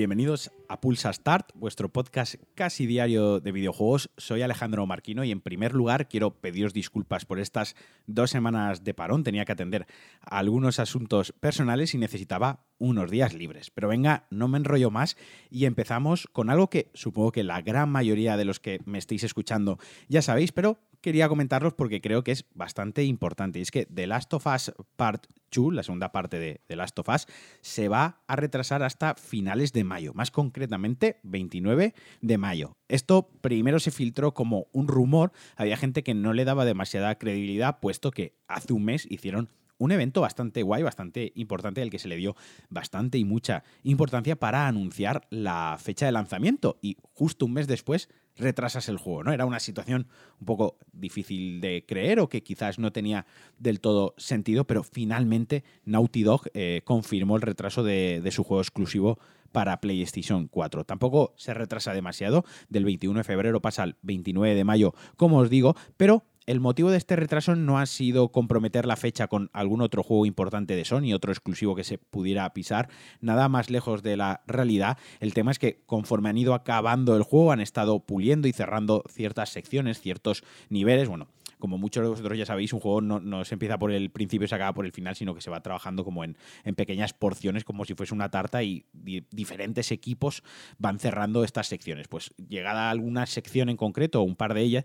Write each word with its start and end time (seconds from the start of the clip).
Bienvenidos 0.00 0.50
a 0.70 0.80
Pulsa 0.80 1.12
Start, 1.12 1.50
vuestro 1.54 1.90
podcast 1.90 2.36
casi 2.54 2.86
diario 2.86 3.38
de 3.38 3.52
videojuegos. 3.52 4.08
Soy 4.16 4.40
Alejandro 4.40 4.86
Marquino 4.86 5.24
y 5.24 5.30
en 5.30 5.42
primer 5.42 5.74
lugar 5.74 6.08
quiero 6.08 6.40
pediros 6.40 6.72
disculpas 6.72 7.26
por 7.26 7.38
estas 7.38 7.76
dos 8.06 8.30
semanas 8.30 8.82
de 8.82 8.94
parón. 8.94 9.24
Tenía 9.24 9.44
que 9.44 9.52
atender 9.52 9.86
algunos 10.22 10.78
asuntos 10.78 11.34
personales 11.38 11.94
y 11.94 11.98
necesitaba 11.98 12.64
unos 12.78 13.10
días 13.10 13.34
libres. 13.34 13.70
Pero 13.70 13.88
venga, 13.88 14.26
no 14.30 14.48
me 14.48 14.56
enrollo 14.56 14.90
más 14.90 15.18
y 15.50 15.66
empezamos 15.66 16.26
con 16.32 16.48
algo 16.48 16.70
que 16.70 16.90
supongo 16.94 17.30
que 17.30 17.44
la 17.44 17.60
gran 17.60 17.90
mayoría 17.90 18.38
de 18.38 18.46
los 18.46 18.58
que 18.58 18.80
me 18.86 18.96
estéis 18.96 19.22
escuchando 19.22 19.78
ya 20.08 20.22
sabéis, 20.22 20.50
pero 20.50 20.78
quería 21.02 21.28
comentarlos 21.28 21.74
porque 21.74 22.00
creo 22.00 22.24
que 22.24 22.32
es 22.32 22.46
bastante 22.54 23.04
importante. 23.04 23.58
Y 23.58 23.62
es 23.62 23.70
que 23.70 23.84
The 23.84 24.06
Last 24.06 24.32
of 24.32 24.46
Us 24.46 24.72
Part 24.96 25.26
2, 25.50 25.74
la 25.74 25.82
segunda 25.82 26.12
parte 26.12 26.38
de 26.38 26.60
The 26.66 26.76
Last 26.76 26.98
of 26.98 27.08
Us, 27.08 27.26
se 27.60 27.88
va 27.88 28.22
a 28.26 28.36
retrasar 28.36 28.82
hasta 28.82 29.14
finales 29.14 29.72
de 29.72 29.84
mayo, 29.84 30.12
más 30.14 30.30
concretamente 30.30 31.20
29 31.22 31.94
de 32.20 32.38
mayo. 32.38 32.72
Esto 32.88 33.30
primero 33.40 33.78
se 33.78 33.90
filtró 33.90 34.34
como 34.34 34.66
un 34.72 34.88
rumor, 34.88 35.32
había 35.56 35.76
gente 35.76 36.02
que 36.02 36.14
no 36.14 36.32
le 36.32 36.44
daba 36.44 36.64
demasiada 36.64 37.16
credibilidad, 37.16 37.80
puesto 37.80 38.10
que 38.10 38.36
hace 38.48 38.72
un 38.72 38.84
mes 38.84 39.06
hicieron 39.10 39.48
un 39.80 39.92
evento 39.92 40.20
bastante 40.20 40.62
guay, 40.62 40.82
bastante 40.82 41.32
importante, 41.34 41.82
al 41.82 41.90
que 41.90 41.98
se 41.98 42.06
le 42.06 42.16
dio 42.16 42.36
bastante 42.68 43.18
y 43.18 43.24
mucha 43.24 43.64
importancia 43.82 44.36
para 44.36 44.68
anunciar 44.68 45.26
la 45.30 45.76
fecha 45.80 46.06
de 46.06 46.12
lanzamiento. 46.12 46.78
Y 46.82 46.98
justo 47.14 47.46
un 47.46 47.54
mes 47.54 47.66
después 47.66 48.08
retrasas 48.36 48.88
el 48.88 48.98
juego, 48.98 49.24
¿no? 49.24 49.32
Era 49.32 49.46
una 49.46 49.58
situación 49.58 50.06
un 50.38 50.46
poco 50.46 50.78
difícil 50.92 51.60
de 51.60 51.84
creer 51.86 52.20
o 52.20 52.28
que 52.28 52.42
quizás 52.42 52.78
no 52.78 52.92
tenía 52.92 53.26
del 53.58 53.80
todo 53.80 54.14
sentido, 54.18 54.66
pero 54.66 54.82
finalmente 54.82 55.64
Naughty 55.84 56.22
Dog 56.22 56.42
eh, 56.52 56.82
confirmó 56.84 57.36
el 57.36 57.42
retraso 57.42 57.82
de, 57.82 58.20
de 58.22 58.30
su 58.30 58.44
juego 58.44 58.60
exclusivo 58.60 59.18
para 59.50 59.80
PlayStation 59.80 60.46
4. 60.46 60.84
Tampoco 60.84 61.34
se 61.36 61.54
retrasa 61.54 61.92
demasiado, 61.92 62.44
del 62.68 62.84
21 62.84 63.18
de 63.18 63.24
febrero 63.24 63.60
pasa 63.60 63.82
al 63.82 63.96
29 64.02 64.54
de 64.54 64.64
mayo, 64.64 64.94
como 65.16 65.38
os 65.38 65.50
digo, 65.50 65.74
pero 65.96 66.24
el 66.46 66.60
motivo 66.60 66.90
de 66.90 66.96
este 66.96 67.16
retraso 67.16 67.54
no 67.54 67.78
ha 67.78 67.86
sido 67.86 68.30
comprometer 68.30 68.86
la 68.86 68.96
fecha 68.96 69.28
con 69.28 69.50
algún 69.52 69.82
otro 69.82 70.02
juego 70.02 70.26
importante 70.26 70.74
de 70.74 70.84
Sony, 70.84 71.12
otro 71.14 71.32
exclusivo 71.32 71.74
que 71.74 71.84
se 71.84 71.98
pudiera 71.98 72.52
pisar, 72.52 72.88
nada 73.20 73.48
más 73.48 73.70
lejos 73.70 74.02
de 74.02 74.16
la 74.16 74.42
realidad. 74.46 74.98
El 75.20 75.34
tema 75.34 75.50
es 75.50 75.58
que 75.58 75.82
conforme 75.86 76.28
han 76.28 76.38
ido 76.38 76.54
acabando 76.54 77.16
el 77.16 77.22
juego, 77.22 77.52
han 77.52 77.60
estado 77.60 78.00
puliendo 78.00 78.48
y 78.48 78.52
cerrando 78.52 79.04
ciertas 79.08 79.50
secciones, 79.50 80.00
ciertos 80.00 80.42
niveles. 80.68 81.08
Bueno, 81.08 81.28
como 81.60 81.78
muchos 81.78 82.02
de 82.02 82.08
vosotros 82.08 82.36
ya 82.36 82.46
sabéis, 82.46 82.72
un 82.72 82.80
juego 82.80 83.00
no, 83.00 83.44
se 83.44 83.54
empieza 83.54 83.78
por 83.78 83.92
el 83.92 84.10
principio 84.10 84.46
y 84.46 84.48
se 84.48 84.54
acaba 84.56 84.74
por 84.74 84.86
el 84.86 84.92
final, 84.92 85.14
sino 85.14 85.34
que 85.34 85.40
se 85.40 85.50
va 85.50 85.62
trabajando 85.62 86.04
como 86.04 86.24
en, 86.24 86.36
pequeñas 86.74 87.12
porciones, 87.12 87.64
como 87.64 87.84
si 87.84 87.94
fuese 87.94 88.14
una 88.14 88.30
tarta 88.30 88.62
y 88.62 88.86
diferentes 88.92 89.92
equipos 89.92 90.42
van 90.78 90.98
cerrando 90.98 91.44
estas 91.44 91.68
secciones. 91.68 92.08
Pues 92.08 92.32
llegada 92.48 92.88
a 92.88 92.90
alguna 92.90 93.26
sección 93.26 93.68
en 93.68 93.76
concreto, 93.76 94.20
o 94.20 94.24
un 94.24 94.36
par 94.36 94.54
de 94.54 94.62
ellas, 94.62 94.84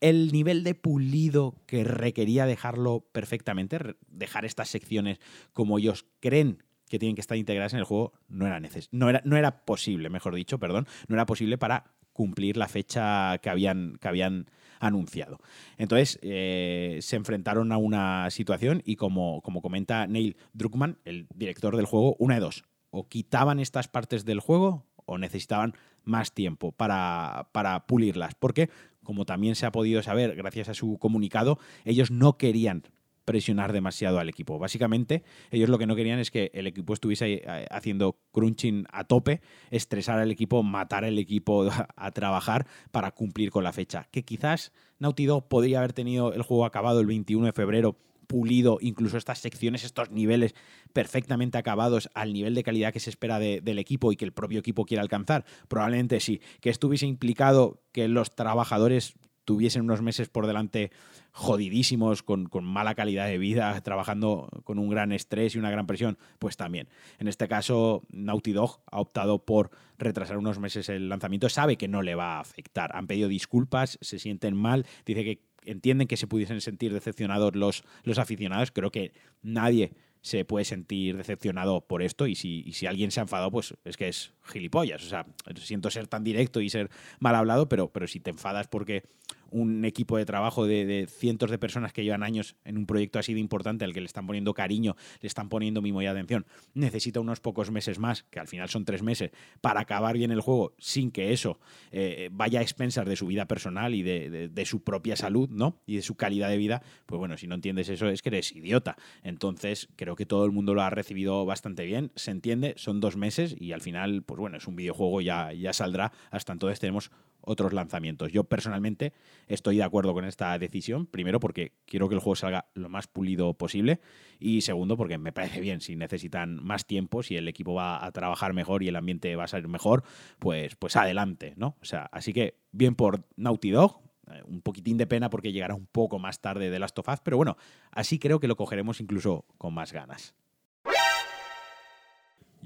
el 0.00 0.32
nivel 0.32 0.64
de 0.64 0.74
pulido 0.74 1.54
que 1.66 1.84
requería 1.84 2.46
dejarlo 2.46 3.08
perfectamente, 3.12 3.78
dejar 4.08 4.44
estas 4.44 4.68
secciones 4.68 5.20
como 5.52 5.78
ellos 5.78 6.06
creen 6.20 6.62
que 6.88 6.98
tienen 6.98 7.16
que 7.16 7.20
estar 7.20 7.36
integradas 7.36 7.72
en 7.72 7.80
el 7.80 7.84
juego, 7.84 8.12
no 8.28 8.46
era, 8.46 8.60
no 8.92 9.08
era, 9.10 9.22
no 9.24 9.36
era 9.36 9.64
posible, 9.64 10.08
mejor 10.08 10.34
dicho, 10.34 10.58
perdón, 10.58 10.86
no 11.08 11.16
era 11.16 11.26
posible 11.26 11.58
para 11.58 11.96
cumplir 12.16 12.56
la 12.56 12.66
fecha 12.66 13.36
que 13.38 13.50
habían, 13.50 13.98
que 14.00 14.08
habían 14.08 14.46
anunciado. 14.80 15.38
Entonces, 15.76 16.18
eh, 16.22 16.98
se 17.02 17.16
enfrentaron 17.16 17.72
a 17.72 17.76
una 17.76 18.30
situación 18.30 18.82
y 18.86 18.96
como, 18.96 19.42
como 19.42 19.60
comenta 19.60 20.06
Neil 20.06 20.36
Druckmann, 20.54 20.98
el 21.04 21.26
director 21.34 21.76
del 21.76 21.84
juego, 21.84 22.16
una 22.18 22.36
de 22.36 22.40
dos, 22.40 22.64
o 22.90 23.06
quitaban 23.06 23.60
estas 23.60 23.86
partes 23.88 24.24
del 24.24 24.40
juego 24.40 24.86
o 25.04 25.18
necesitaban 25.18 25.74
más 26.04 26.32
tiempo 26.32 26.72
para, 26.72 27.48
para 27.52 27.86
pulirlas, 27.86 28.34
porque 28.34 28.70
como 29.02 29.24
también 29.24 29.54
se 29.54 29.66
ha 29.66 29.72
podido 29.72 30.02
saber 30.02 30.34
gracias 30.34 30.68
a 30.68 30.74
su 30.74 30.98
comunicado, 30.98 31.58
ellos 31.84 32.10
no 32.10 32.38
querían 32.38 32.82
presionar 33.26 33.74
demasiado 33.74 34.18
al 34.18 34.30
equipo. 34.30 34.58
Básicamente, 34.58 35.22
ellos 35.50 35.68
lo 35.68 35.76
que 35.76 35.86
no 35.86 35.94
querían 35.94 36.18
es 36.18 36.30
que 36.30 36.50
el 36.54 36.66
equipo 36.66 36.94
estuviese 36.94 37.42
eh, 37.44 37.66
haciendo 37.70 38.18
crunching 38.32 38.86
a 38.90 39.04
tope, 39.04 39.42
estresar 39.70 40.18
al 40.18 40.30
equipo, 40.30 40.62
matar 40.62 41.04
al 41.04 41.18
equipo 41.18 41.68
a 41.96 42.10
trabajar 42.12 42.66
para 42.90 43.10
cumplir 43.10 43.50
con 43.50 43.64
la 43.64 43.74
fecha. 43.74 44.08
Que 44.10 44.24
quizás 44.24 44.72
Naughty 44.98 45.26
Dog 45.26 45.48
podría 45.48 45.78
haber 45.78 45.92
tenido 45.92 46.32
el 46.32 46.40
juego 46.40 46.64
acabado 46.64 47.00
el 47.00 47.06
21 47.06 47.44
de 47.44 47.52
febrero 47.52 47.98
pulido 48.26 48.78
incluso 48.80 49.18
estas 49.18 49.38
secciones, 49.38 49.84
estos 49.84 50.10
niveles 50.10 50.54
perfectamente 50.92 51.58
acabados 51.58 52.10
al 52.14 52.32
nivel 52.32 52.54
de 52.54 52.62
calidad 52.62 52.92
que 52.92 53.00
se 53.00 53.10
espera 53.10 53.38
del 53.38 53.78
equipo 53.78 54.12
y 54.12 54.16
que 54.16 54.24
el 54.24 54.32
propio 54.32 54.58
equipo 54.58 54.84
quiere 54.84 55.00
alcanzar? 55.00 55.44
Probablemente 55.68 56.20
sí. 56.20 56.40
Que 56.60 56.70
estuviese 56.70 57.06
implicado 57.06 57.82
que 57.92 58.08
los 58.08 58.34
trabajadores 58.34 59.14
tuviesen 59.44 59.82
unos 59.82 60.02
meses 60.02 60.28
por 60.28 60.46
delante 60.46 60.90
jodidísimos, 61.36 62.22
con, 62.22 62.48
mala 62.64 62.94
calidad 62.94 63.26
de 63.26 63.36
vida, 63.36 63.78
trabajando 63.82 64.48
con 64.64 64.78
un 64.78 64.88
gran 64.88 65.12
estrés 65.12 65.54
y 65.54 65.58
una 65.58 65.70
gran 65.70 65.86
presión, 65.86 66.16
pues 66.38 66.56
también. 66.56 66.88
En 67.18 67.28
este 67.28 67.46
caso, 67.46 68.02
Naughty 68.08 68.52
Dog 68.52 68.80
ha 68.90 69.00
optado 69.00 69.44
por 69.44 69.70
retrasar 69.98 70.38
unos 70.38 70.58
meses 70.58 70.88
el 70.88 71.10
lanzamiento, 71.10 71.50
sabe 71.50 71.76
que 71.76 71.88
no 71.88 72.00
le 72.00 72.14
va 72.14 72.38
a 72.38 72.40
afectar. 72.40 72.96
Han 72.96 73.06
pedido 73.06 73.28
disculpas, 73.28 73.98
se 74.00 74.18
sienten 74.18 74.56
mal, 74.56 74.86
dice 75.04 75.24
que 75.24 75.42
entienden 75.66 76.08
que 76.08 76.16
se 76.16 76.26
pudiesen 76.26 76.62
sentir 76.62 76.94
decepcionados 76.94 77.54
los, 77.54 77.84
los 78.02 78.18
aficionados. 78.18 78.70
Creo 78.70 78.90
que 78.90 79.12
nadie 79.42 79.92
se 80.22 80.46
puede 80.46 80.64
sentir 80.64 81.18
decepcionado 81.18 81.82
por 81.82 82.00
esto 82.02 82.26
y 82.26 82.34
si, 82.34 82.72
si, 82.72 82.86
alguien 82.86 83.10
se 83.10 83.20
ha 83.20 83.24
enfadado, 83.24 83.50
pues 83.50 83.74
es 83.84 83.98
que 83.98 84.08
es 84.08 84.32
gilipollas. 84.42 85.04
O 85.04 85.08
sea, 85.08 85.26
siento 85.56 85.90
ser 85.90 86.08
tan 86.08 86.24
directo 86.24 86.62
y 86.62 86.70
ser 86.70 86.88
mal 87.20 87.34
hablado, 87.34 87.68
pero, 87.68 87.92
pero 87.92 88.06
si 88.08 88.20
te 88.20 88.30
enfadas 88.30 88.68
porque 88.68 89.04
un 89.50 89.84
equipo 89.84 90.16
de 90.16 90.24
trabajo 90.24 90.66
de, 90.66 91.06
cientos 91.08 91.50
de 91.50 91.58
personas 91.58 91.92
que 91.92 92.04
llevan 92.04 92.22
años 92.22 92.56
en 92.64 92.76
un 92.76 92.86
proyecto 92.86 93.18
así 93.18 93.34
de 93.34 93.40
importante 93.40 93.84
al 93.84 93.92
que 93.92 94.00
le 94.00 94.06
están 94.06 94.26
poniendo 94.26 94.54
cariño, 94.54 94.96
le 95.20 95.26
están 95.26 95.48
poniendo 95.48 95.82
mimo 95.82 96.02
y 96.02 96.06
atención, 96.06 96.46
necesita 96.74 97.20
unos 97.20 97.40
pocos 97.40 97.70
meses 97.70 97.98
más, 97.98 98.24
que 98.24 98.40
al 98.40 98.48
final 98.48 98.68
son 98.68 98.84
tres 98.84 99.02
meses, 99.02 99.30
para 99.60 99.80
acabar 99.80 100.16
bien 100.16 100.30
el 100.30 100.40
juego 100.40 100.74
sin 100.78 101.10
que 101.10 101.32
eso 101.32 101.58
eh, 101.92 102.28
vaya 102.32 102.60
a 102.60 102.62
expensas 102.62 103.06
de 103.06 103.16
su 103.16 103.26
vida 103.26 103.46
personal 103.46 103.94
y 103.94 104.02
de, 104.02 104.66
su 104.66 104.82
propia 104.82 105.14
salud, 105.14 105.48
¿no? 105.48 105.80
Y 105.86 105.96
de 105.96 106.02
su 106.02 106.16
calidad 106.16 106.48
de 106.48 106.56
vida, 106.56 106.82
pues 107.06 107.18
bueno, 107.18 107.36
si 107.36 107.46
no 107.46 107.54
entiendes 107.54 107.88
eso 107.88 108.08
es 108.08 108.20
que 108.20 108.30
eres 108.30 108.50
idiota. 108.52 108.96
Entonces, 109.22 109.88
creo 109.94 110.16
que 110.16 110.26
todo 110.26 110.44
el 110.44 110.50
mundo 110.50 110.74
lo 110.74 110.82
ha 110.82 110.90
recibido 110.90 111.44
bastante 111.46 111.84
bien, 111.84 112.10
se 112.16 112.32
entiende, 112.32 112.74
son 112.76 113.00
dos 113.00 113.16
meses 113.16 113.54
y 113.58 113.72
al 113.72 113.80
final, 113.80 114.22
pues 114.22 114.40
bueno, 114.40 114.56
es 114.56 114.66
un 114.66 114.74
videojuego, 114.76 115.20
ya, 115.20 115.52
ya 115.52 115.72
saldrá. 115.72 116.12
Hasta 116.30 116.52
entonces 116.52 116.80
tenemos 116.80 117.10
otros 117.46 117.72
lanzamientos. 117.72 118.32
Yo 118.32 118.44
personalmente 118.44 119.12
estoy 119.46 119.76
de 119.76 119.84
acuerdo 119.84 120.12
con 120.12 120.24
esta 120.24 120.58
decisión, 120.58 121.06
primero 121.06 121.40
porque 121.40 121.72
quiero 121.86 122.08
que 122.08 122.16
el 122.16 122.20
juego 122.20 122.36
salga 122.36 122.66
lo 122.74 122.88
más 122.88 123.06
pulido 123.06 123.54
posible 123.54 124.00
y 124.38 124.60
segundo 124.60 124.96
porque 124.96 125.16
me 125.16 125.32
parece 125.32 125.60
bien, 125.60 125.80
si 125.80 125.96
necesitan 125.96 126.62
más 126.62 126.86
tiempo, 126.86 127.22
si 127.22 127.36
el 127.36 127.48
equipo 127.48 127.74
va 127.74 128.04
a 128.04 128.12
trabajar 128.12 128.52
mejor 128.52 128.82
y 128.82 128.88
el 128.88 128.96
ambiente 128.96 129.34
va 129.36 129.44
a 129.44 129.48
ser 129.48 129.66
mejor, 129.68 130.02
pues, 130.38 130.76
pues 130.76 130.96
adelante, 130.96 131.54
¿no? 131.56 131.76
O 131.80 131.84
sea, 131.84 132.08
así 132.12 132.32
que 132.32 132.58
bien 132.72 132.94
por 132.94 133.24
Naughty 133.36 133.70
Dog, 133.70 134.00
eh, 134.30 134.42
un 134.46 134.60
poquitín 134.60 134.98
de 134.98 135.06
pena 135.06 135.30
porque 135.30 135.52
llegará 135.52 135.74
un 135.74 135.86
poco 135.86 136.18
más 136.18 136.40
tarde 136.40 136.68
de 136.68 136.78
Last 136.78 136.98
of 136.98 137.08
Us, 137.08 137.20
pero 137.22 137.36
bueno, 137.36 137.56
así 137.92 138.18
creo 138.18 138.40
que 138.40 138.48
lo 138.48 138.56
cogeremos 138.56 139.00
incluso 139.00 139.46
con 139.56 139.72
más 139.72 139.92
ganas. 139.92 140.34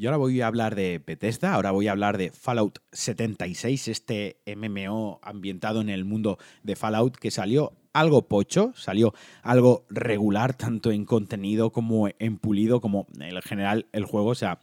Y 0.01 0.07
ahora 0.07 0.17
voy 0.17 0.41
a 0.41 0.47
hablar 0.47 0.77
de 0.77 0.99
Bethesda, 1.07 1.53
ahora 1.53 1.73
voy 1.73 1.87
a 1.87 1.91
hablar 1.91 2.17
de 2.17 2.31
Fallout 2.31 2.79
76, 2.91 3.89
este 3.89 4.39
MMO 4.47 5.21
ambientado 5.23 5.83
en 5.83 5.91
el 5.91 6.07
mundo 6.07 6.39
de 6.63 6.75
Fallout 6.75 7.17
que 7.17 7.31
salió 7.31 7.75
algo 7.93 8.29
pocho, 8.29 8.73
salió 8.75 9.15
algo 9.43 9.85
regular, 9.91 10.55
tanto 10.55 10.93
en 10.93 11.05
contenido 11.05 11.71
como 11.71 12.09
en 12.19 12.39
pulido, 12.39 12.81
como 12.81 13.07
en 13.19 13.41
general 13.43 13.87
el 13.93 14.05
juego. 14.05 14.29
O 14.29 14.35
sea, 14.35 14.61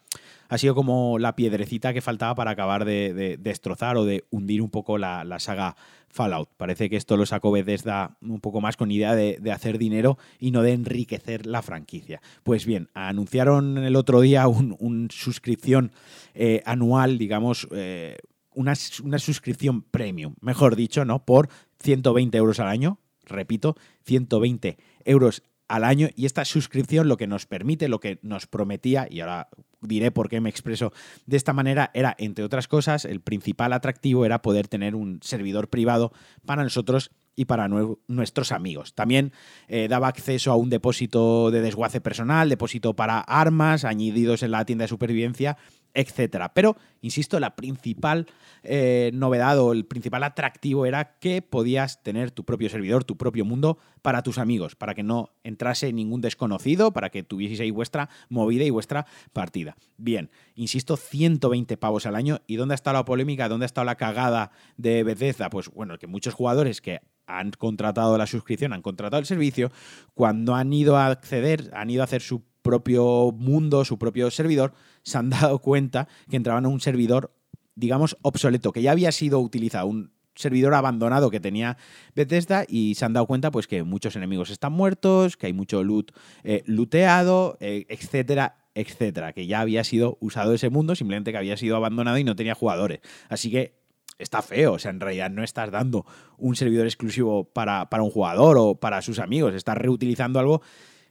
ha 0.50 0.58
sido 0.58 0.76
como 0.76 1.20
la 1.20 1.36
piedrecita 1.36 1.94
que 1.94 2.02
faltaba 2.02 2.36
para 2.36 2.52
acabar 2.52 2.86
de, 2.86 3.38
destrozar 3.40 3.98
o 3.98 4.06
de 4.06 4.26
hundir 4.30 4.62
un 4.62 4.70
poco 4.70 4.98
la, 4.98 5.40
saga 5.40 5.76
Fallout. 6.10 6.50
Parece 6.58 6.90
que 6.90 6.96
esto 6.96 7.18
lo 7.18 7.26
sacó 7.26 7.52
Bethesda 7.52 8.18
un 8.22 8.40
poco 8.40 8.62
más 8.62 8.78
con 8.78 8.92
idea 8.92 9.14
de, 9.16 9.52
hacer 9.52 9.78
dinero 9.78 10.18
y 10.40 10.52
no 10.52 10.62
de 10.62 10.74
enriquecer 10.74 11.46
la 11.46 11.62
franquicia. 11.62 12.22
Pues 12.44 12.66
bien, 12.66 12.90
anunciaron 12.94 13.78
el 13.80 13.96
otro 13.96 14.22
día 14.22 14.48
una 14.48 14.76
un 14.80 15.10
suscripción 15.12 15.92
eh, 16.34 16.62
anual, 16.66 17.18
digamos, 17.18 17.68
eh, 17.72 18.18
una, 18.54 18.74
una 19.04 19.20
suscripción 19.20 19.82
premium, 19.82 20.36
mejor 20.42 20.76
dicho, 20.76 21.06
¿no? 21.06 21.26
Por 21.26 21.50
120 21.80 22.38
euros 22.38 22.60
al 22.60 22.68
año, 22.68 23.00
repito, 23.28 23.76
120 24.04 24.78
euros 25.06 25.44
al 25.68 25.84
año 25.84 26.08
y 26.16 26.26
esta 26.26 26.46
suscripción 26.46 27.08
lo 27.08 27.18
que 27.18 27.28
nos 27.28 27.46
permite, 27.46 27.90
lo 27.90 28.00
que 28.00 28.20
nos 28.22 28.48
prometía, 28.48 29.08
y 29.10 29.20
ahora 29.20 29.50
diré 29.82 30.12
por 30.12 30.30
qué 30.30 30.42
me 30.42 30.50
expreso 30.50 30.94
de 31.26 31.38
esta 31.38 31.54
manera, 31.54 31.92
era, 31.94 32.16
entre 32.18 32.46
otras 32.46 32.68
cosas, 32.68 33.06
el 33.06 33.22
principal 33.22 33.74
atractivo 33.74 34.26
era 34.26 34.42
poder 34.42 34.68
tener 34.68 34.96
un 34.96 35.20
servidor 35.22 35.70
privado 35.70 36.12
para 36.46 36.64
nosotros 36.64 37.12
y 37.38 37.46
para 37.46 37.70
nuestros 38.08 38.52
amigos. 38.52 38.96
También 38.96 39.32
eh, 39.68 39.88
daba 39.88 40.08
acceso 40.08 40.52
a 40.52 40.56
un 40.56 40.72
depósito 40.72 41.52
de 41.52 41.62
desguace 41.62 42.02
personal, 42.02 42.50
depósito 42.50 42.96
para 42.96 43.20
armas, 43.20 43.86
añadidos 43.86 44.42
en 44.42 44.52
la 44.52 44.66
tienda 44.66 44.84
de 44.84 44.90
supervivencia, 44.90 45.56
etcétera. 45.94 46.54
Pero, 46.54 46.78
insisto, 47.02 47.40
la 47.40 47.56
principal 47.56 48.26
eh, 48.64 49.12
novedad 49.14 49.60
o 49.60 49.72
el 49.72 49.86
principal 49.86 50.24
atractivo 50.24 50.86
era 50.86 51.18
que 51.20 51.44
podías 51.44 52.02
tener 52.02 52.32
tu 52.32 52.44
propio 52.44 52.70
servidor, 52.70 53.04
tu 53.04 53.18
propio 53.18 53.46
mundo 53.46 53.78
para 54.02 54.24
tus 54.24 54.40
amigos, 54.40 54.76
para 54.76 54.96
que 54.96 55.04
no 55.04 55.32
entrase 55.44 55.94
ningún 55.94 56.22
desconocido, 56.22 56.92
para 56.92 57.10
que 57.12 57.22
tuvieseis 57.22 57.60
ahí 57.60 57.72
vuestra 57.72 58.10
movida 58.30 58.64
y 58.64 58.72
vuestra 58.72 59.06
partida. 59.32 59.78
Bien, 59.98 60.32
insisto, 60.56 60.98
120 60.98 61.78
pavos 61.78 62.08
al 62.08 62.16
año. 62.16 62.42
¿Y 62.48 62.56
dónde 62.56 62.74
ha 62.74 62.76
estado 62.76 62.98
la 62.98 63.06
polémica? 63.06 63.48
¿Dónde 63.48 63.66
ha 63.66 63.68
estado 63.68 63.86
la 63.86 63.96
cagada 63.96 64.52
de 64.78 65.04
Bethesda? 65.04 65.52
Pues 65.52 65.70
bueno, 65.70 66.00
que 66.00 66.08
muchos 66.08 66.34
jugadores 66.34 66.82
que 66.82 67.02
han 67.28 67.52
contratado 67.52 68.18
la 68.18 68.26
suscripción, 68.26 68.74
han 68.74 68.82
contratado 68.82 69.20
el 69.20 69.26
servicio, 69.26 69.72
cuando 70.14 70.56
han 70.56 70.74
ido 70.74 70.98
a 70.98 71.08
acceder, 71.08 71.70
han 71.74 71.90
ido 71.90 72.02
a 72.02 72.06
hacer 72.06 72.22
su 72.22 72.44
propio 72.62 73.32
mundo, 73.32 73.86
su 73.86 73.98
propio 73.98 74.32
servidor, 74.32 74.74
se 75.04 75.18
han 75.18 75.30
dado 75.30 75.60
cuenta 75.60 76.08
que 76.30 76.38
entraban 76.38 76.66
a 76.66 76.70
un 76.70 76.80
servidor, 76.80 77.34
digamos, 77.76 78.18
obsoleto, 78.22 78.72
que 78.72 78.82
ya 78.82 78.92
había 78.92 79.12
sido 79.12 79.40
utilizado, 79.40 79.88
un 79.88 80.12
servidor 80.36 80.74
abandonado 80.74 81.30
que 81.30 81.40
tenía 81.40 81.78
Bethesda 82.16 82.66
y 82.68 82.96
se 82.96 83.06
han 83.06 83.14
dado 83.14 83.26
cuenta 83.26 83.52
pues 83.52 83.68
que 83.68 83.84
muchos 83.84 84.16
enemigos 84.16 84.50
están 84.50 84.74
muertos, 84.74 85.36
que 85.36 85.48
hay 85.48 85.54
mucho 85.54 85.84
loot 85.84 86.12
eh, 86.44 86.64
looteado, 86.66 87.58
eh, 87.60 87.86
etcétera, 87.90 88.58
etcétera, 88.76 89.34
que 89.34 89.48
ya 89.48 89.62
había 89.62 89.84
sido 89.84 90.18
usado 90.22 90.54
ese 90.54 90.70
mundo, 90.70 90.96
simplemente 90.96 91.32
que 91.32 91.38
había 91.38 91.58
sido 91.58 91.76
abandonado 91.76 92.18
y 92.20 92.24
no 92.24 92.36
tenía 92.36 92.54
jugadores. 92.54 93.00
Así 93.30 93.50
que 93.50 93.77
está 94.20 94.42
feo, 94.42 94.74
o 94.74 94.80
sea, 94.80 94.92
en 94.92 95.00
realidad 95.00 95.30
no 95.30 95.44
estás 95.44 95.72
dando 95.72 96.06
un 96.38 96.56
servidor 96.56 96.86
exclusivo 96.86 97.46
para, 97.46 97.90
para 97.90 98.04
un 98.04 98.10
jugador 98.10 98.58
o 98.60 98.76
para 98.76 99.02
sus 99.02 99.20
amigos, 99.20 99.54
estás 99.54 99.78
reutilizando 99.78 100.40
algo 100.40 100.62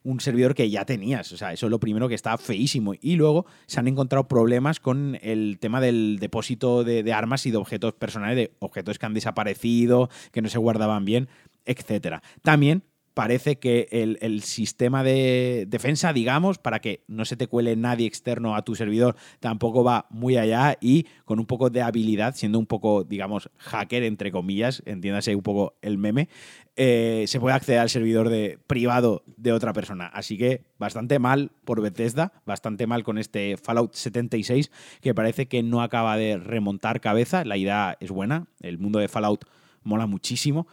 un 0.07 0.21
servidor 0.21 0.55
que 0.55 0.71
ya 0.71 0.85
tenías. 0.85 1.33
O 1.33 1.37
sea, 1.37 1.53
eso 1.53 1.67
es 1.67 1.71
lo 1.71 1.81
primero 1.81 2.09
que 2.09 2.15
está 2.15 2.39
feísimo. 2.39 2.95
Y 3.01 3.17
luego 3.17 3.45
se 3.67 3.81
han 3.81 3.89
encontrado 3.89 4.29
problemas 4.29 4.79
con 4.79 5.19
el 5.21 5.59
tema 5.61 5.81
del 5.81 6.19
depósito 6.21 6.85
de, 6.85 7.13
armas 7.13 7.45
y 7.45 7.51
de 7.51 7.57
objetos 7.57 7.95
personales, 7.95 8.37
de 8.37 8.57
objetos 8.61 9.01
que 9.01 9.07
han 9.07 9.15
desaparecido, 9.15 10.09
que 10.31 10.43
no 10.43 10.49
se 10.49 10.59
guardaban 10.59 11.05
bien, 11.05 11.29
etcétera. 11.65 12.23
También 12.43 12.85
parece 13.17 13.59
que 13.59 13.89
el, 13.93 14.43
sistema 14.43 15.03
de 15.03 15.65
defensa, 15.67 16.13
digamos, 16.13 16.59
para 16.59 16.81
que 16.81 17.03
no 17.09 17.25
se 17.25 17.35
te 17.35 17.47
cuele 17.47 17.75
nadie 17.75 18.07
externo 18.07 18.55
a 18.55 18.63
tu 18.63 18.75
servidor, 18.75 19.17
tampoco 19.41 19.83
va 19.83 20.07
muy 20.11 20.37
allá 20.37 20.77
y 20.83 21.07
con 21.25 21.39
un 21.39 21.47
poco 21.47 21.71
de 21.71 21.81
habilidad, 21.81 22.35
siendo 22.35 22.59
un 22.59 22.67
poco, 22.67 23.05
digamos, 23.05 23.49
hacker, 23.57 24.03
entre 24.03 24.31
comillas, 24.31 24.83
entiéndase 24.85 25.35
un 25.35 25.41
poco 25.41 25.79
el 25.81 25.97
meme, 25.97 26.29
eh, 26.77 27.25
se 27.27 27.41
puede 27.41 27.57
acceder 27.57 27.81
al 27.81 27.89
servidor 27.89 28.29
de, 28.29 28.59
privado 28.67 29.25
de 29.39 29.53
otra 29.53 29.73
persona. 29.73 30.09
Así 30.09 30.37
que 30.37 30.67
bastante 30.79 31.19
mal 31.19 31.53
por 31.65 31.81
Bethesda, 31.81 32.35
bastante 32.45 32.87
mal 32.87 33.03
con 33.03 33.17
este 33.17 33.57
Fallout 33.57 33.95
76, 33.95 34.71
que 35.01 35.15
parece 35.15 35.49
que 35.49 35.63
no 35.63 35.81
acaba 35.81 36.19
de 36.19 36.37
remontar 36.37 37.01
cabeza. 37.01 37.47
La 37.47 37.57
idea 37.57 37.97
es 37.99 38.11
buena, 38.11 38.49
el 38.61 38.77
mundo 38.77 38.99
de 38.99 39.09
Fallout 39.09 39.47
mola 39.85 40.07
muchísimo 40.07 40.67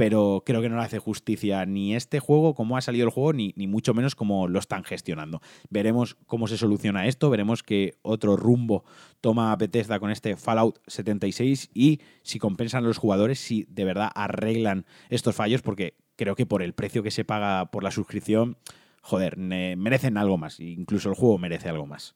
pero 0.00 0.42
creo 0.46 0.62
que 0.62 0.70
no 0.70 0.76
le 0.76 0.82
hace 0.82 0.98
justicia 0.98 1.66
ni 1.66 1.94
este 1.94 2.20
juego, 2.20 2.54
como 2.54 2.78
ha 2.78 2.80
salido 2.80 3.04
el 3.04 3.10
juego, 3.10 3.34
ni, 3.34 3.52
ni 3.56 3.66
mucho 3.66 3.92
menos 3.92 4.14
como 4.14 4.48
lo 4.48 4.58
están 4.58 4.82
gestionando. 4.82 5.42
Veremos 5.68 6.16
cómo 6.24 6.48
se 6.48 6.56
soluciona 6.56 7.06
esto, 7.06 7.28
veremos 7.28 7.62
qué 7.62 7.98
otro 8.00 8.34
rumbo 8.34 8.82
toma 9.20 9.54
Bethesda 9.56 10.00
con 10.00 10.10
este 10.10 10.36
Fallout 10.36 10.78
76 10.86 11.68
y 11.74 12.00
si 12.22 12.38
compensan 12.38 12.82
a 12.82 12.86
los 12.86 12.96
jugadores, 12.96 13.40
si 13.40 13.66
de 13.68 13.84
verdad 13.84 14.10
arreglan 14.14 14.86
estos 15.10 15.34
fallos, 15.34 15.60
porque 15.60 15.98
creo 16.16 16.34
que 16.34 16.46
por 16.46 16.62
el 16.62 16.72
precio 16.72 17.02
que 17.02 17.10
se 17.10 17.26
paga 17.26 17.66
por 17.66 17.84
la 17.84 17.90
suscripción, 17.90 18.56
joder, 19.02 19.36
merecen 19.36 20.16
algo 20.16 20.38
más, 20.38 20.60
incluso 20.60 21.10
el 21.10 21.14
juego 21.14 21.36
merece 21.36 21.68
algo 21.68 21.84
más. 21.84 22.14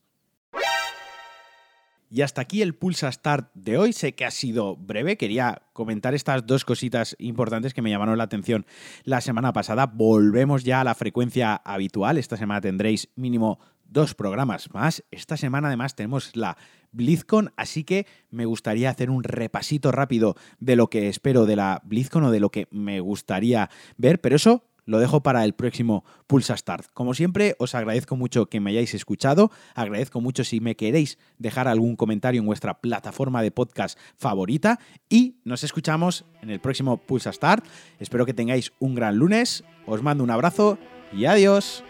Y 2.11 2.23
hasta 2.23 2.43
aquí 2.43 2.62
el 2.62 2.75
Pulsa 2.75 3.11
Start 3.11 3.51
de 3.55 3.79
hoy. 3.79 3.93
Sé 3.93 4.15
que 4.15 4.25
ha 4.25 4.31
sido 4.31 4.77
breve. 4.77 5.17
Quería 5.17 5.62
comentar 5.73 6.15
estas 6.15 6.47
dos 6.47 6.65
cositas 6.65 7.17
importantes 7.19 7.75
que 7.75 7.83
me 7.83 7.91
llamaron 7.91 8.19
la 8.19 8.25
atención 8.25 8.67
la 9.03 9.21
semana 9.21 9.53
pasada. 9.53 9.87
Volvemos 9.87 10.65
ya 10.65 10.81
a 10.81 10.85
la 10.85 10.95
frecuencia 10.95 11.55
habitual. 11.56 12.19
Esta 12.19 12.37
semana 12.37 12.61
tendréis 12.61 13.09
mínimo 13.17 13.59
dos 13.85 14.15
programas 14.15 14.73
más. 14.73 15.05
Esta 15.11 15.37
semana 15.37 15.69
además 15.69 15.95
tenemos 15.95 16.37
la 16.37 16.56
BlizzCon, 16.93 17.53
así 17.56 17.85
que 17.85 18.06
me 18.31 18.45
gustaría 18.45 18.91
hacer 18.91 19.11
un 19.11 19.25
repasito 19.25 19.93
rápido 19.93 20.37
de 20.59 20.77
lo 20.77 20.89
que 20.89 21.09
espero 21.09 21.47
de 21.47 21.56
la 21.56 21.83
BlizzCon 21.85 22.25
o 22.25 22.31
de 22.31 22.41
lo 22.41 22.51
que 22.51 22.69
me 22.71 23.01
gustaría 23.01 23.71
ver, 23.97 24.21
pero 24.21 24.37
eso 24.37 24.65
lo 24.84 24.98
dejo 24.98 25.22
para 25.22 25.44
el 25.44 25.54
próximo 25.54 26.04
Pulsa 26.26 26.56
Start. 26.56 26.86
Como 26.94 27.14
siempre, 27.14 27.56
os 27.58 27.75
agradezco 27.75 28.16
mucho 28.16 28.46
que 28.46 28.60
me 28.60 28.70
hayáis 28.70 28.94
escuchado. 28.94 29.50
Agradezco 29.75 30.20
mucho 30.20 30.44
si 30.44 30.60
me 30.60 30.76
queréis 30.76 31.19
dejar 31.38 31.69
algún 31.69 31.96
comentario 31.96 32.40
en 32.40 32.46
vuestra 32.46 32.81
plataforma 32.81 33.42
de 33.42 33.50
podcast 33.50 33.98
favorita. 34.16 34.78
Y 35.08 35.36
nos 35.44 35.64
escuchamos 35.64 36.25
en 36.42 36.50
el 36.50 36.60
próximo 36.60 36.98
Pulsa 36.98 37.32
Start. 37.32 37.64
Espero 37.98 38.26
que 38.26 38.34
tengáis 38.34 38.72
un 38.78 38.94
gran 38.94 39.16
lunes. 39.16 39.64
Os 39.86 40.02
mando 40.02 40.25
un 40.25 40.31
abrazo 40.31 40.78
y 41.12 41.25
adiós. 41.26 41.84